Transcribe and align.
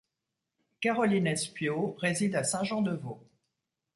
Caroline 0.79 1.27
Espiau 1.27 1.95
réside 1.99 2.33
à 2.35 2.43
Saint-Jean-de-Vaulx. 2.43 3.19